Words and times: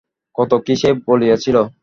কত 0.35 0.51
কী 0.65 0.73
সে 0.75 0.89
বলিয়াছিল। 1.07 1.57